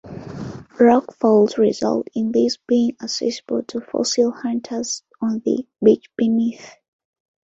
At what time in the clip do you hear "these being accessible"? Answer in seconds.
2.31-3.61